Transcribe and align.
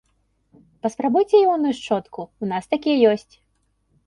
Паспрабуйце 0.85 1.35
іонную 1.41 1.75
шчотку, 1.81 2.21
у 2.45 2.51
нас 2.53 2.63
такія 2.73 2.97
ёсць. 3.13 3.33